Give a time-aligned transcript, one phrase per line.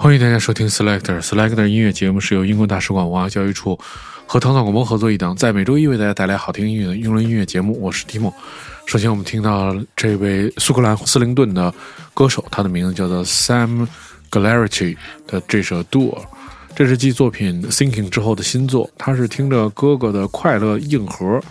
[0.00, 3.76] 欢迎大家收听 Selector Selector 音乐节目，是由英国大使馆文化教育处
[4.26, 7.76] 和唐草广播合作一档，在每周一为大家带来好听音乐的英伦音乐节目。
[7.80, 8.32] 我是提莫。
[8.86, 11.74] 首先，我们听到这位苏格兰斯林顿的
[12.14, 13.88] 歌手，他的名字叫做 Sam
[14.30, 16.16] Glarity 的这首 Duo，
[16.76, 18.88] 这是继作品 Thinking 之后的新作。
[18.96, 21.42] 他是听着哥哥的快乐硬核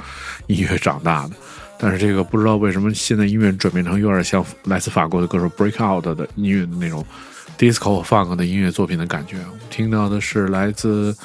[0.47, 1.35] 音乐长大的，
[1.77, 7.05] 但是这个不知道为什么现在音乐转变成有点像来自法国的歌手 Breakout 的音乐的那种。
[7.57, 11.15] Disco funk 的音乐作品的感觉，我们听到的是来自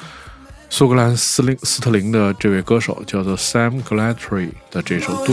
[0.69, 5.13] 苏格兰斯林斯特林的这位歌手，叫做 Sam Glatry 的这首《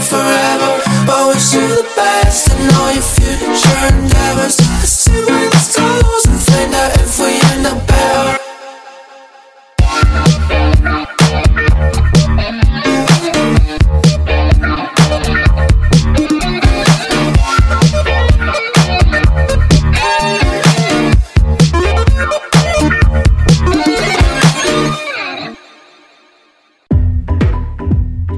[0.00, 0.23] for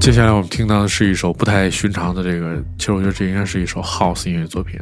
[0.07, 4.79] 接下来我们听到的是一首不太寻常的这个，其实我觉得这应该是一首 House 音乐作品，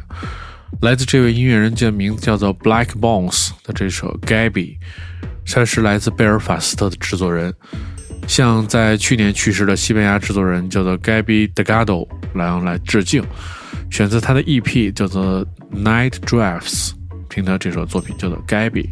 [0.82, 4.76] 来自这位音乐人，叫名字叫做 Black Bones 的这首 Gabby，
[5.44, 7.52] 他是来自贝尔法斯特的制作人，
[8.28, 13.24] 向在去年去世的西班牙制作人叫做 Gabby De Gado 来来致敬，
[13.90, 15.44] 选择他的 EP 叫做
[15.74, 16.92] Night Drafts，
[17.28, 18.88] 听他这首作品叫做 Gabby。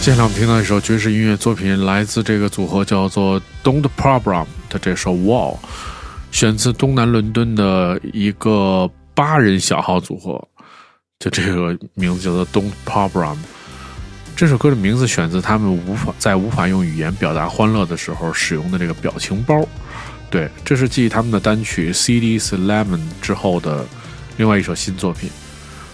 [0.00, 5.58] 接下来我们听到一首爵士音乐作品，来自这个组合叫做 Don't Problem 的这首 Wall，
[6.32, 10.42] 选自东南伦敦的一个八人小号组合，
[11.18, 13.36] 就这个名字叫做 Don't Problem。
[14.34, 19.62] 这首歌的名字选自他们无法在无法用语言表达欢乐的时候使用的这个表情包。
[20.30, 23.84] 对，这是继他们的单曲《CD's Lemon》之后的
[24.38, 25.28] 另外一首新作品。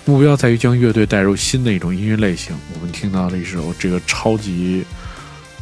[0.09, 2.57] 目标在于将乐队带入新的一种音乐类型。
[2.73, 4.85] 我们听到了一首这个超级，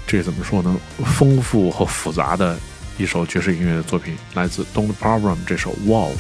[0.07, 0.77] 这怎么说呢？
[1.17, 2.55] 丰富和复杂的
[2.99, 6.13] 一首爵士音乐的作品，来自 Don't Problem 这首《Wow》。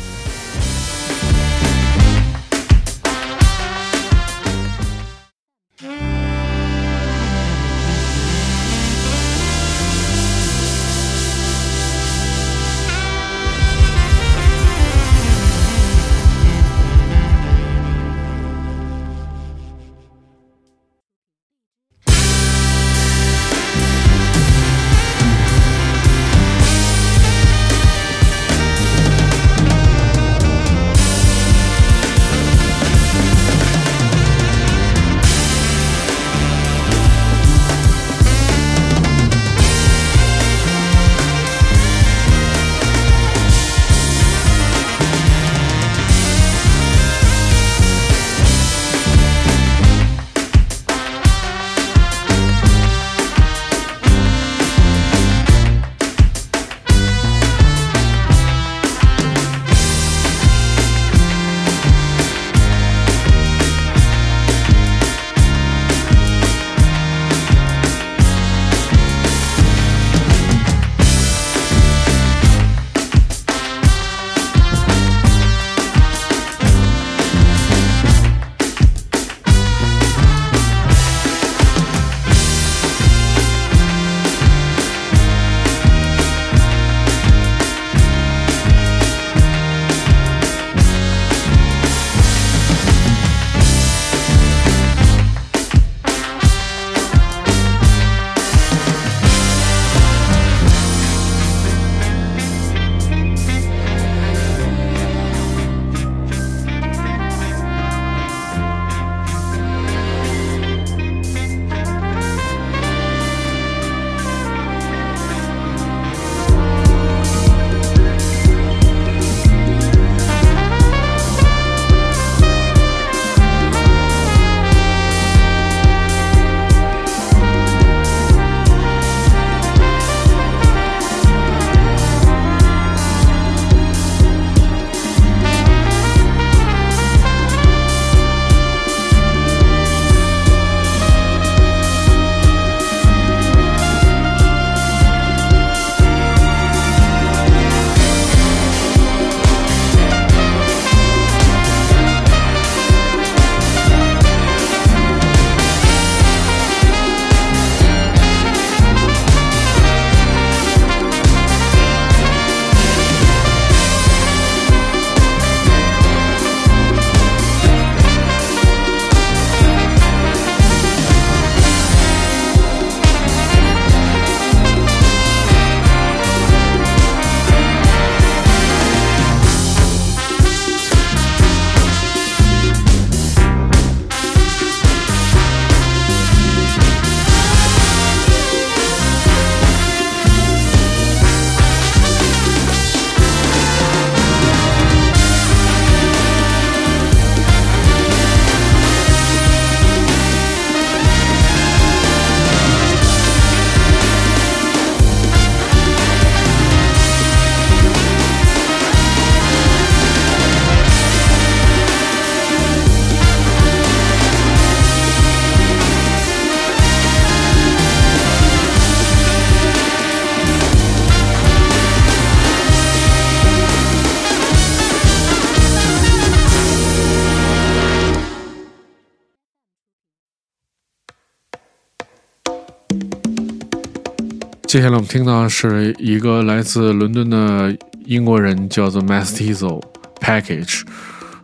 [234.75, 239.81] 接下来我们听到是一个来自伦敦的英国人，叫做 Mastizo
[240.19, 240.83] Package，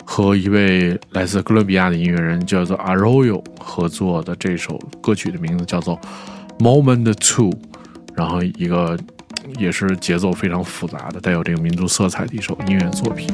[0.04, 5.96] 和一位来自哥伦比亚的音乐人叫做 Arroyo 合作的这首歌曲的名字叫做
[6.58, 7.52] Moment Two，
[8.16, 8.98] 然后一个
[9.60, 13.28] 也是节奏非常复杂的、带有这个民族色彩的一首音乐作品。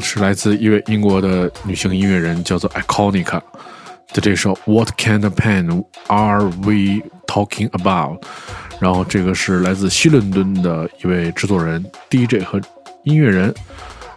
[0.00, 3.40] 是来自一位英国的女性音乐人，叫做 Iconica
[4.12, 8.24] 的这首 What kind of pen are we talking about？
[8.80, 12.60] 然后这个是来自西伦敦的一位制作人、DJ 和
[13.04, 13.54] 音乐人，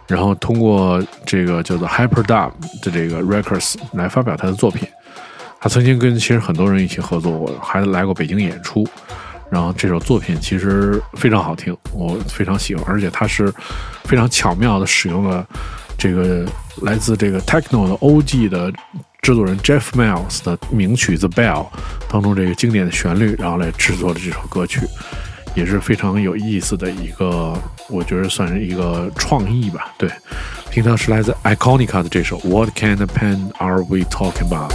[0.08, 4.88] 然后通过这个叫做 Hyperdub 的这个 Records 来发表他的作品。
[5.60, 8.86] 他曾经跟其实很多人一起合作过，还来过北京演出。
[9.54, 13.54] 然后这首作品其实非常好听，我非常喜欢，而且它是
[14.02, 15.46] 非常巧妙的使用了
[15.96, 16.44] 这个
[16.82, 18.72] 来自这个 techno 的 OG 的
[19.22, 21.66] 制作人 Jeff Miles 的名曲《The Bell》
[22.08, 24.80] 当中这个经典的旋律，然后来制作的这首歌曲，
[25.54, 27.56] 也是非常有意思的一个，
[27.88, 29.94] 我觉得算是一个创意吧。
[29.96, 30.10] 对，
[30.72, 34.72] 听到是来自 Iconica 的这首《What kind of pen are we talking about》。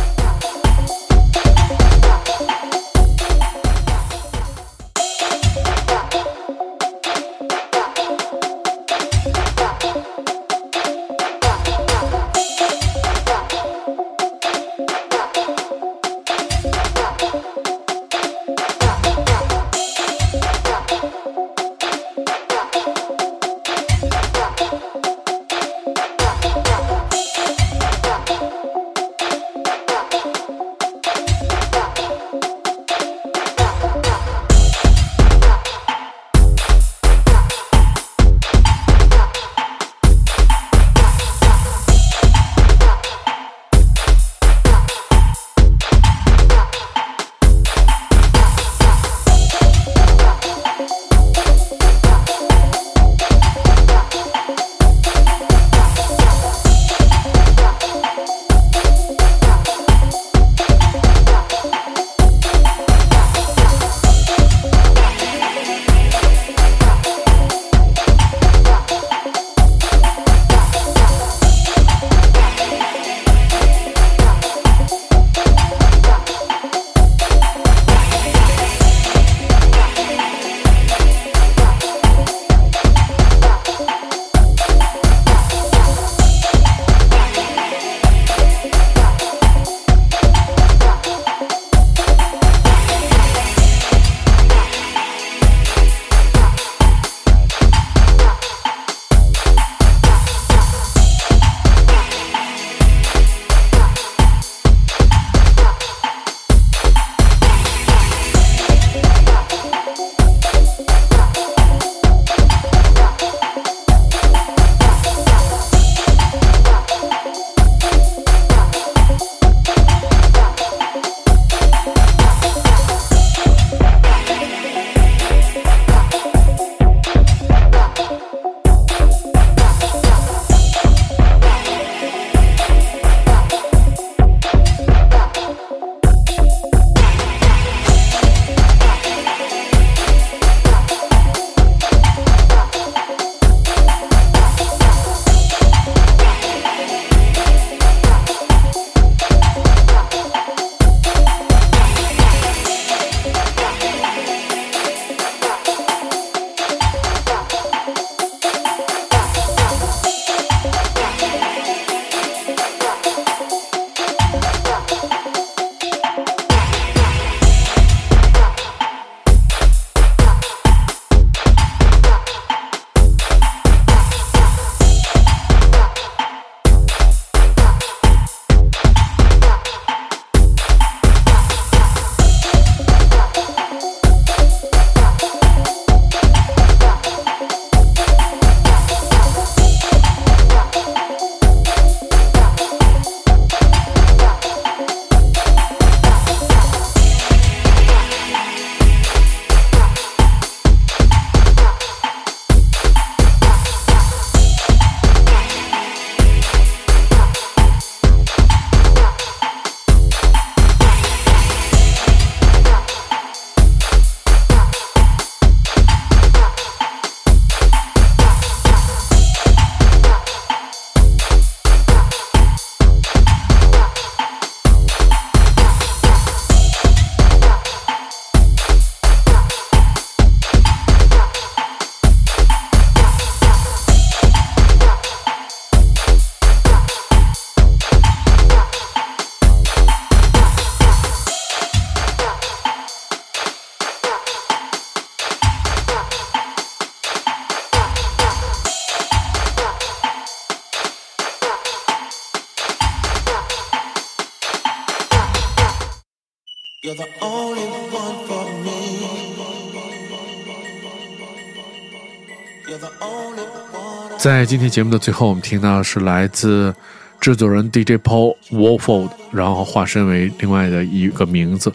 [264.30, 266.72] 在今天节目的最后，我们听到是来自
[267.20, 271.74] 制作人 DJ Paul Wolford，然后化身为另外的一个名字，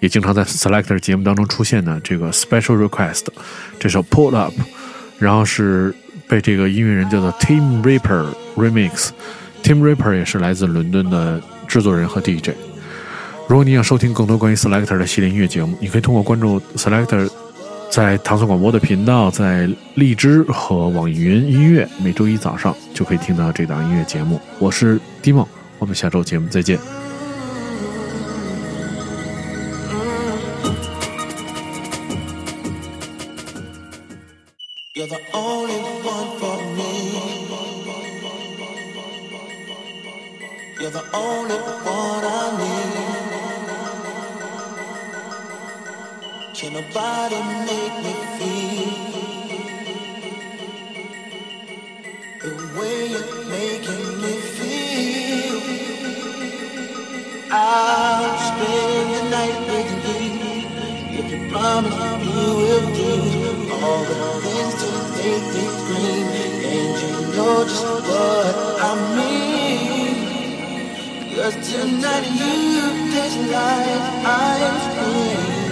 [0.00, 3.26] 也经常在 Selector 节目当中出现的这个 Special Request
[3.78, 4.54] 这首 Pull Up，
[5.18, 5.94] 然后是
[6.26, 8.24] 被这个音乐人叫做 Tim Ripper
[8.56, 9.10] Remix。
[9.62, 12.52] Tim Ripper 也是来自伦敦的制作人和 DJ。
[13.50, 17.28] 如果你想收听更多关于 Selector 的系列音乐节目，你可以通过关注 Selector
[17.92, 24.40] 在唐宋广播的频道，在荔枝和网易云音乐，每周一早上就可以听到这档音乐节目。
[24.58, 26.78] 我是 d i m o 我们下周节目再见。
[71.72, 75.62] Tonight you taste like ice cream.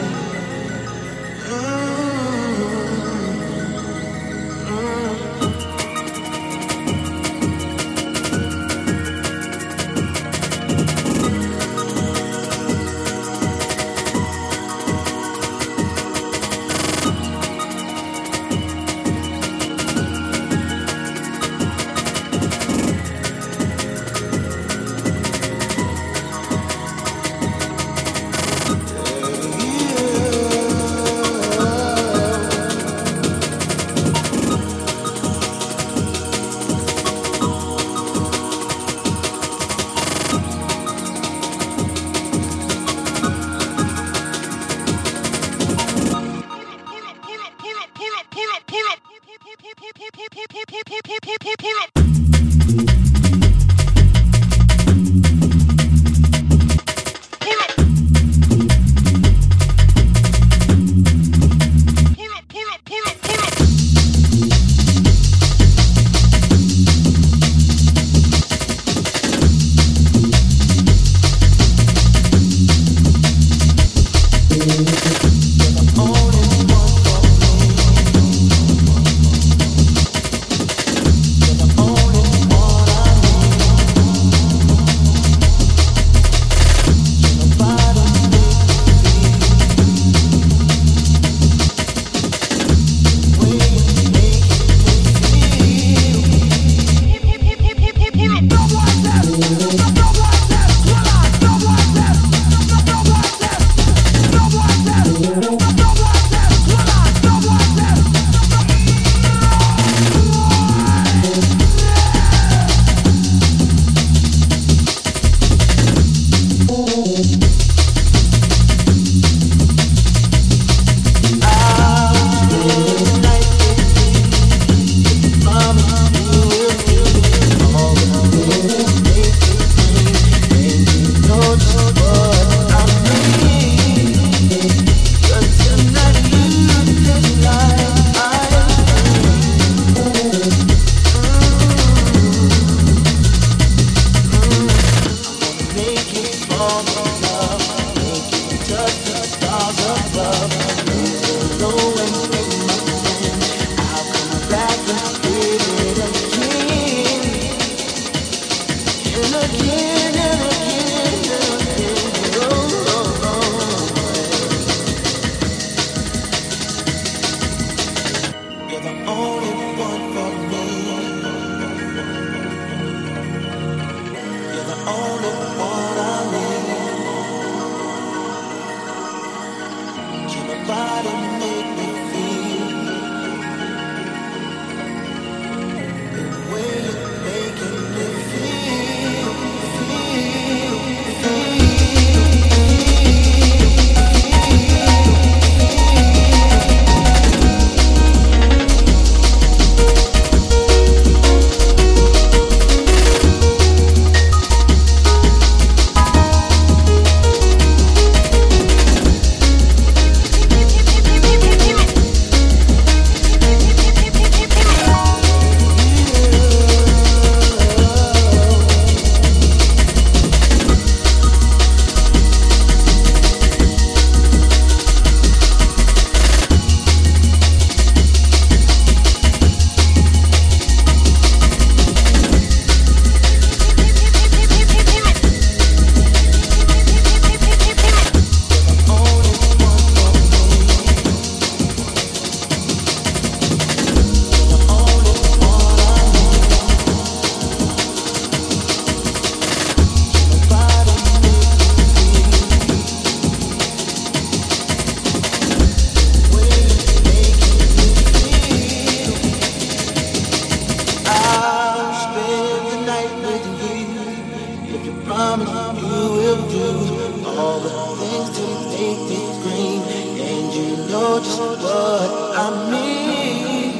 [270.90, 273.70] Know just what I mean.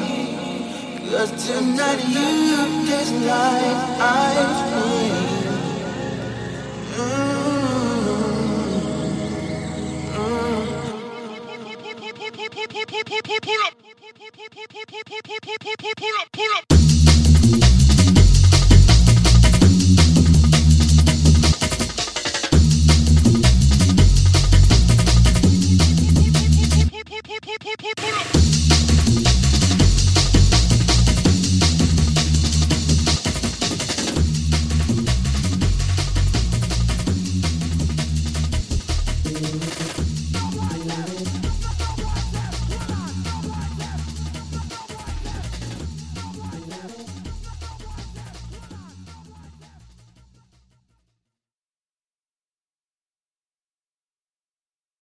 [1.11, 5.31] Cause tonight you taste like ice cream.
[16.33, 16.80] Pull up,